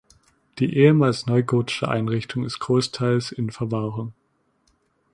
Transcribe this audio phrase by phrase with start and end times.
[0.57, 4.13] Die ehemals neugotische Einrichtung ist großteils in Verwahrung.